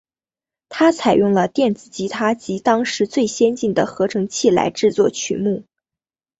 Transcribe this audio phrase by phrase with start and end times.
[0.67, 5.63] 它采用了电子吉他及当时最先进的合成器来制作曲目。